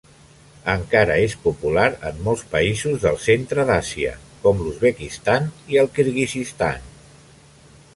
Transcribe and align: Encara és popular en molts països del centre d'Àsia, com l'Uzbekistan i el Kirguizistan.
Encara 0.71 1.17
és 1.25 1.35
popular 1.43 1.83
en 2.11 2.23
molts 2.29 2.45
països 2.55 2.99
del 3.05 3.21
centre 3.27 3.69
d'Àsia, 3.71 4.17
com 4.47 4.65
l'Uzbekistan 4.67 5.51
i 5.77 5.83
el 5.85 5.95
Kirguizistan. 5.99 6.87